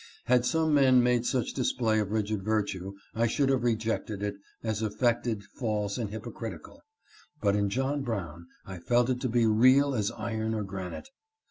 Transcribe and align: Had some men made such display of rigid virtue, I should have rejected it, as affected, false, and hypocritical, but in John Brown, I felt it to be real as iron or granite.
Had 0.25 0.45
some 0.45 0.73
men 0.73 1.03
made 1.03 1.27
such 1.27 1.53
display 1.53 1.99
of 1.99 2.09
rigid 2.11 2.41
virtue, 2.41 2.93
I 3.13 3.27
should 3.27 3.49
have 3.49 3.61
rejected 3.63 4.23
it, 4.23 4.33
as 4.63 4.81
affected, 4.81 5.43
false, 5.43 5.99
and 5.99 6.09
hypocritical, 6.09 6.81
but 7.39 7.55
in 7.55 7.69
John 7.69 8.01
Brown, 8.01 8.47
I 8.65 8.79
felt 8.79 9.11
it 9.11 9.21
to 9.21 9.29
be 9.29 9.45
real 9.45 9.93
as 9.93 10.09
iron 10.09 10.55
or 10.55 10.63
granite. 10.63 11.09